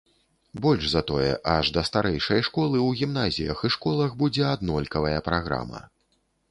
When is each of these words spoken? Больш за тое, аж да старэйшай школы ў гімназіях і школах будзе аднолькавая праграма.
Больш 0.65 0.85
за 0.93 1.01
тое, 1.11 1.27
аж 1.55 1.69
да 1.75 1.83
старэйшай 1.89 2.41
школы 2.49 2.77
ў 2.87 3.01
гімназіях 3.03 3.63
і 3.69 3.75
школах 3.77 4.19
будзе 4.25 4.43
аднолькавая 4.55 5.19
праграма. 5.31 5.89